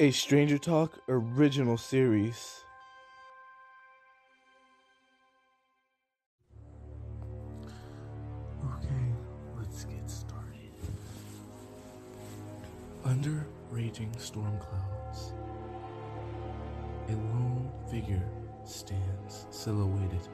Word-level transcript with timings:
a 0.00 0.10
Stranger 0.10 0.58
Talk 0.58 0.98
original 1.08 1.78
series. 1.78 2.62
Okay, 8.76 9.12
let's 9.56 9.84
get 9.84 10.10
started. 10.10 10.72
Under 13.04 13.46
raging 13.70 14.12
storm 14.18 14.58
clouds, 14.58 15.32
a 17.08 17.12
lone 17.12 17.70
figure 17.88 18.28
stands 18.64 19.46
silhouetted 19.50 20.28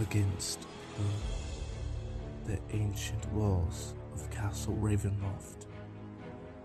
against 0.00 0.66
the, 0.96 2.52
the 2.52 2.76
ancient 2.76 3.32
walls 3.32 3.94
of 4.12 4.28
Castle 4.30 4.76
Ravenloft. 4.80 5.66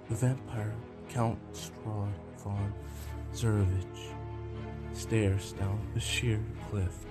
The 0.10 0.16
vampire 0.16 0.74
Count 1.14 1.38
Strahd 1.52 2.14
von 2.38 2.74
Zarovich 3.34 4.14
stares 4.94 5.52
down 5.52 5.78
the 5.94 6.00
sheer 6.00 6.40
cliff 6.70 7.06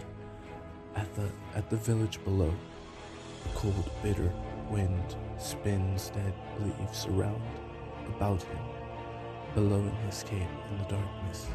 at 0.97 1.15
the 1.16 1.29
at 1.55 1.69
the 1.69 1.77
village 1.77 2.19
below. 2.24 2.55
The 3.43 3.48
cold, 3.59 3.91
bitter 4.02 4.33
wind 4.71 5.16
spins 5.38 6.10
dead 6.15 6.33
leaves 6.60 7.05
around 7.09 7.43
about 8.16 8.43
him. 8.43 8.65
Below 9.55 9.80
in 9.80 9.97
his 10.07 10.23
cape 10.23 10.48
in 10.71 10.79
the 10.79 10.85
darkness, 10.85 11.46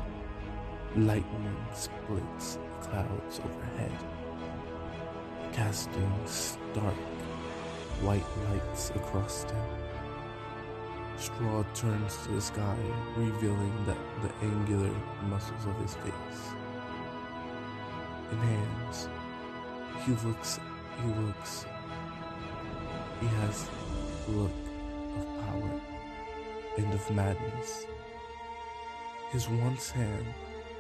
lightning 0.96 1.58
splits 1.74 2.55
the 2.58 2.88
clouds 2.88 3.40
overhead, 3.40 3.98
casting 5.52 6.12
stark 6.26 6.94
white 8.04 8.24
lights 8.52 8.91
across 8.91 9.46
him. 9.46 9.85
Strahd 11.18 11.66
turns 11.74 12.18
to 12.24 12.32
the 12.34 12.42
sky, 12.42 12.78
revealing 13.16 13.74
that 13.86 13.98
the 14.22 14.46
angular 14.46 14.94
muscles 15.30 15.66
of 15.66 15.80
his 15.80 15.96
face. 15.96 16.54
In 18.32 18.38
hands, 18.38 19.08
he 20.04 20.12
looks, 20.27 20.60
he 21.02 21.13
looks, 21.13 21.66
he 23.21 23.27
has 23.27 23.70
the 24.26 24.32
look 24.34 24.52
of 25.18 25.26
power 25.46 25.82
and 26.77 26.93
of 26.93 27.12
madness. 27.12 27.86
His 29.32 29.48
once 29.48 29.90
hand, 29.90 30.26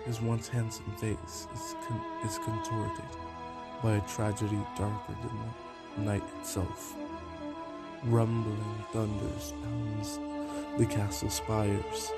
his 0.05 0.21
once 0.21 0.49
handsome 0.49 0.91
face 0.97 1.47
is, 1.53 1.75
con- 1.87 2.05
is 2.25 2.37
contorted 2.39 3.05
by 3.81 3.93
a 3.93 4.01
tragedy 4.01 4.59
darker 4.77 5.15
than 5.21 5.39
the 5.95 6.01
night 6.11 6.23
itself. 6.39 6.95
Rumbling 8.03 8.85
thunders 8.91 9.53
pounds 9.63 10.19
the 10.77 10.85
castle 10.85 11.29
spires. 11.29 12.11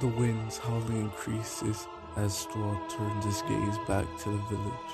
The 0.00 0.08
wind's 0.08 0.58
howling 0.58 1.02
increases 1.02 1.88
as 2.16 2.46
Strahd 2.46 2.90
turns 2.90 3.24
his 3.24 3.42
gaze 3.42 3.78
back 3.88 4.06
to 4.20 4.30
the 4.30 4.42
village. 4.50 4.92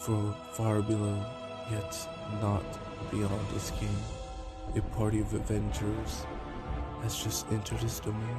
For 0.00 0.34
far 0.52 0.80
below, 0.80 1.22
yet 1.70 2.08
not 2.40 2.64
beyond 3.10 3.46
his 3.48 3.70
king, 3.78 3.96
a 4.74 4.80
party 4.96 5.20
of 5.20 5.34
adventurers 5.34 6.24
has 7.02 7.22
just 7.22 7.46
entered 7.52 7.78
his 7.78 8.00
domain. 8.00 8.38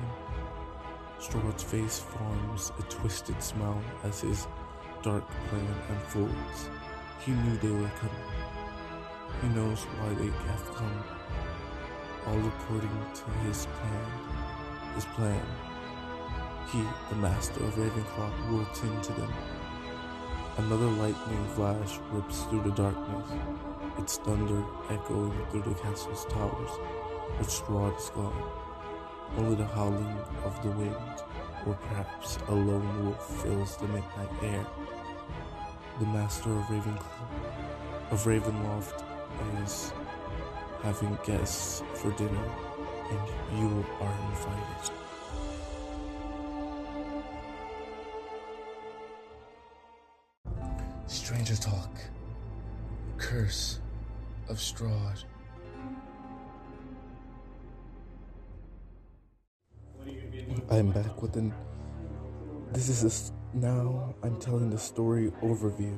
Strahd's 1.19 1.63
face 1.63 1.99
forms 1.99 2.71
a 2.79 2.81
twisted 2.83 3.41
smile 3.41 3.81
as 4.03 4.21
his 4.21 4.47
dark 5.03 5.27
plan 5.49 5.67
unfolds. 5.89 6.69
He 7.19 7.31
knew 7.33 7.57
they 7.57 7.71
were 7.71 7.91
coming. 7.99 8.27
He 9.41 9.47
knows 9.49 9.83
why 9.83 10.13
they 10.13 10.31
have 10.47 10.75
come, 10.75 11.03
all 12.25 12.47
according 12.47 12.97
to 13.15 13.25
his 13.45 13.67
plan. 13.77 14.11
His 14.95 15.05
plan. 15.05 15.45
He, 16.71 16.83
the 17.09 17.15
master 17.15 17.63
of 17.63 17.75
Ravenclaw, 17.75 18.51
will 18.51 18.65
tend 18.73 19.03
to 19.03 19.13
them. 19.13 19.33
Another 20.57 20.87
lightning 20.87 21.45
flash 21.55 21.99
rips 22.11 22.43
through 22.43 22.63
the 22.63 22.71
darkness, 22.71 23.29
its 23.99 24.17
thunder 24.17 24.63
echoing 24.89 25.33
through 25.51 25.61
the 25.61 25.75
castle's 25.75 26.25
towers, 26.25 26.71
but 27.37 27.47
Strahd 27.47 27.97
is 27.97 28.09
gone. 28.09 28.51
Only 29.37 29.55
the 29.55 29.67
howling 29.67 30.17
of 30.43 30.63
the 30.63 30.71
wind, 30.71 30.95
or 31.65 31.73
perhaps 31.75 32.39
a 32.47 32.53
lone 32.53 33.05
wolf, 33.05 33.43
fills 33.43 33.77
the 33.77 33.87
midnight 33.87 34.31
air. 34.41 34.65
The 35.99 36.05
master 36.05 36.51
of 36.51 36.65
Ravenclaw, 36.65 38.11
of 38.11 38.23
Ravenloft, 38.23 39.03
is 39.63 39.91
having 40.83 41.17
guests 41.25 41.81
for 41.95 42.11
dinner, 42.11 42.49
and 43.09 43.59
you 43.59 43.85
are 43.99 44.15
invited. 44.29 44.91
Stranger 51.07 51.55
Talk 51.55 51.89
Curse 53.17 53.79
of 54.49 54.57
Strahd. 54.57 55.23
I'm 60.69 60.91
back 60.91 61.21
with 61.21 61.35
an. 61.37 61.53
This 62.71 62.87
is 62.89 63.31
a. 63.31 63.36
Now 63.61 64.13
I'm 64.21 64.39
telling 64.39 64.69
the 64.69 64.77
story 64.77 65.31
overview. 65.41 65.97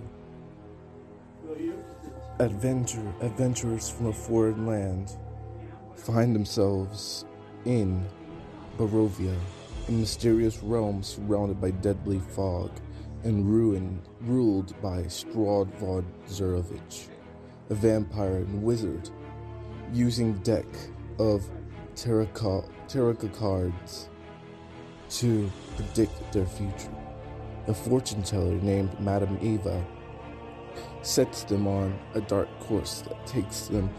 Adventure 2.40 3.14
adventurers 3.20 3.90
from 3.90 4.06
a 4.06 4.14
foreign 4.14 4.66
land 4.66 5.12
find 5.94 6.34
themselves 6.34 7.26
in 7.66 8.06
Barovia, 8.78 9.36
a 9.90 9.92
mysterious 9.92 10.64
realm 10.64 11.04
surrounded 11.04 11.60
by 11.60 11.72
deadly 11.72 12.20
fog 12.20 12.72
and 13.26 13.46
ruin 13.46 14.02
ruled 14.22 14.82
by 14.82 15.02
Strahd 15.02 15.68
von 15.80 16.06
Zarovich, 16.30 17.10
a 17.70 17.74
vampire 17.74 18.38
and 18.38 18.64
wizard, 18.64 19.10
using 19.92 20.32
deck 20.44 20.66
of 21.18 21.46
tarot 21.98 22.28
cards 22.28 24.08
to 25.10 25.52
predict 25.76 26.32
their 26.32 26.46
future. 26.46 27.09
A 27.70 27.74
fortune 27.74 28.24
teller 28.24 28.56
named 28.56 29.00
Madame 29.00 29.38
Eva 29.44 29.86
sets 31.04 31.44
them 31.44 31.68
on 31.68 31.96
a 32.16 32.22
dark 32.22 32.50
course 32.62 33.02
that 33.02 33.28
takes 33.28 33.68
them 33.68 33.92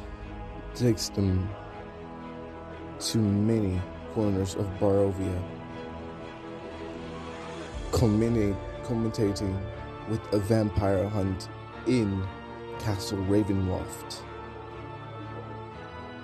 takes 0.74 1.08
them 1.10 1.48
to 2.98 3.18
many 3.18 3.80
corners 4.12 4.56
of 4.56 4.66
Barovia, 4.80 5.40
culminating 7.92 9.56
with 10.08 10.20
a 10.32 10.40
vampire 10.40 11.08
hunt 11.08 11.48
in 11.86 12.26
Castle 12.80 13.18
Ravenloft. 13.18 14.22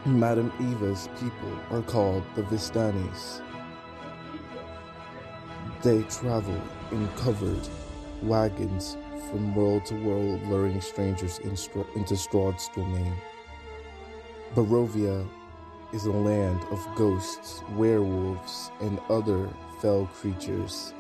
Madame 0.05 0.53
Eva's 0.59 1.09
people 1.21 1.57
are 1.71 1.83
called 1.83 2.25
the 2.35 2.43
Vistanis. 2.43 3.41
They 5.87 6.03
travel 6.03 6.61
in 6.91 7.07
covered 7.11 7.69
wagons 8.21 8.97
from 9.31 9.55
world 9.55 9.85
to 9.85 9.95
world, 9.95 10.43
luring 10.49 10.81
strangers 10.81 11.39
in 11.39 11.55
Stra- 11.55 11.87
into 11.95 12.15
Strahd's 12.15 12.69
domain. 12.75 13.15
Barovia 14.57 15.25
is 15.93 16.07
a 16.07 16.11
land 16.11 16.61
of 16.73 16.85
ghosts, 16.97 17.63
werewolves, 17.77 18.73
and 18.81 18.99
other 19.09 19.49
fell 19.81 20.07
creatures. 20.07 20.93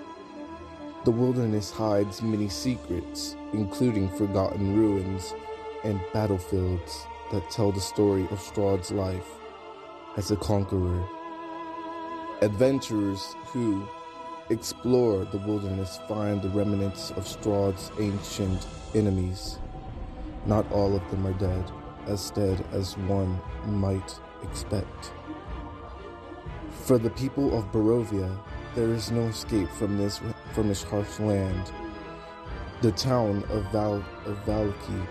The 1.05 1.11
wilderness 1.11 1.73
hides 1.73 2.23
many 2.23 2.49
secrets, 2.49 3.35
including 3.55 4.09
forgotten 4.11 4.77
ruins 4.77 5.35
and 5.83 6.01
battlefields 6.13 7.09
that 7.33 7.51
tell 7.51 7.73
the 7.73 7.81
story 7.81 8.23
of 8.31 8.39
Strahd's 8.39 8.93
life 8.93 9.27
as 10.17 10.31
a 10.31 10.37
conqueror. 10.37 11.05
Adventurers 12.41 13.35
who 13.47 13.85
explore 14.51 15.25
the 15.25 15.39
wilderness 15.39 15.99
find 16.09 16.41
the 16.41 16.49
remnants 16.51 17.11
of 17.13 17.25
Strahd's 17.25 17.91
ancient 17.99 18.67
enemies. 18.95 19.59
Not 20.47 20.71
all 20.71 20.95
of 20.95 21.11
them 21.11 21.27
are 21.27 21.33
dead, 21.33 21.71
as 22.07 22.31
dead 22.31 22.65
as 22.73 22.97
one 22.99 23.41
might 23.65 24.19
expect. 24.43 25.13
For 26.85 26.99
the 26.99 27.11
people 27.11 27.59
of 27.59 27.73
Barovia, 27.73 28.39
there 28.77 28.93
is 28.93 29.11
no 29.11 29.23
escape 29.23 29.71
from 29.71 29.99
this 29.99 30.21
from 30.53 30.69
this 30.69 30.85
harsh 30.85 31.19
land. 31.19 31.73
The 32.83 32.93
town 32.93 33.43
of 33.51 33.65
Val 33.73 34.05
of 34.27 34.45
Vallaki 34.45 35.07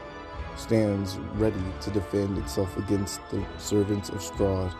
stands 0.56 1.18
ready 1.34 1.66
to 1.82 1.92
defend 1.92 2.38
itself 2.38 2.78
against 2.78 3.20
the 3.30 3.44
servants 3.58 4.10
of 4.10 4.20
Strahd, 4.20 4.74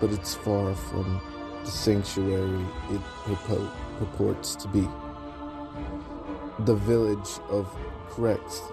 but 0.00 0.12
it's 0.12 0.34
far 0.34 0.74
from 0.74 1.20
sanctuary 1.70 2.64
it 2.90 3.00
purpo- 3.24 3.70
purports 3.98 4.56
to 4.56 4.68
be. 4.68 4.88
The 6.60 6.74
village 6.74 7.40
of 7.48 7.74
Krezk 8.08 8.72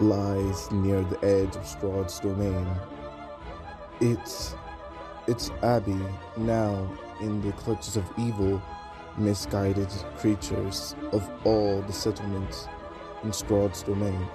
lies 0.00 0.70
near 0.70 1.02
the 1.02 1.24
edge 1.24 1.56
of 1.56 1.62
Strahd's 1.62 2.20
domain. 2.20 2.66
It's 4.00 4.54
it's 5.26 5.50
abbey 5.62 6.00
now 6.36 6.90
in 7.20 7.40
the 7.42 7.52
clutches 7.52 7.96
of 7.96 8.04
evil, 8.18 8.60
misguided 9.16 9.88
creatures 10.16 10.96
of 11.12 11.30
all 11.44 11.82
the 11.82 11.92
settlements 11.92 12.66
in 13.22 13.30
Strahd's 13.30 13.82
domain. 13.82 14.26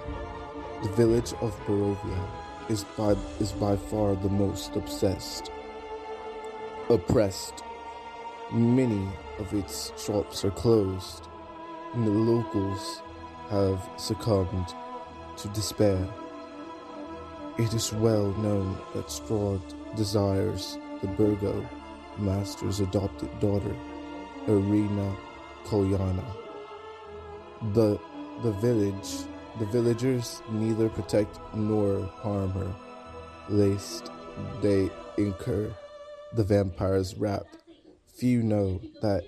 The 0.82 0.88
village 0.90 1.32
of 1.40 1.58
Barovia 1.66 2.28
is 2.68 2.84
by, 2.96 3.16
is 3.40 3.52
by 3.52 3.76
far 3.76 4.14
the 4.14 4.28
most 4.28 4.76
obsessed, 4.76 5.50
oppressed. 6.88 7.64
Many 8.52 9.08
of 9.38 9.52
its 9.52 9.92
shops 10.00 10.44
are 10.44 10.50
closed, 10.50 11.28
and 11.94 12.06
the 12.06 12.10
locals 12.10 13.02
have 13.48 13.88
succumbed 13.96 14.68
to 15.36 15.48
despair. 15.48 16.06
It 17.58 17.74
is 17.74 17.92
well 17.92 18.30
known 18.38 18.78
that 18.94 19.06
Strahd 19.06 19.60
desires 19.96 20.78
the 21.00 21.08
Burgo 21.08 21.66
master's 22.18 22.80
adopted 22.80 23.30
daughter, 23.40 23.74
Ireena 24.46 25.16
Kolyana. 25.64 26.24
The 27.74 27.98
the 28.42 28.52
village 28.52 29.26
the 29.58 29.66
villagers 29.66 30.42
neither 30.50 30.90
protect 30.90 31.38
nor 31.54 32.04
harm 32.22 32.50
her, 32.50 32.74
lest 33.48 34.10
they 34.60 34.90
incur 35.16 35.74
the 36.36 36.44
vampire's 36.44 37.14
wrath. 37.14 37.46
Few 38.06 38.42
know 38.42 38.82
that 39.00 39.24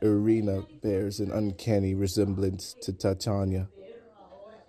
Ireena 0.00 0.64
bears 0.82 1.18
an 1.18 1.32
uncanny 1.32 1.94
resemblance 1.94 2.74
to 2.82 2.92
Tatyana, 2.92 3.68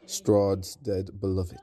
Strahd's 0.08 0.76
dead 0.76 1.20
beloved. 1.20 1.60